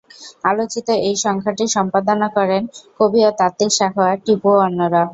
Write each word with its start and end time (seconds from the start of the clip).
আলোচিত 0.45 0.87
এই 1.07 1.15
সংখ্যাটি 1.25 1.65
সম্পাদনা 1.75 2.27
করেন 2.37 2.63
কবি 2.99 3.19
ও 3.27 3.31
তাত্ত্বিক 3.39 3.71
সাখাওয়াত 3.79 4.19
টিপু 4.25 4.49
ও 4.53 4.61
অন্যরা। 4.65 5.03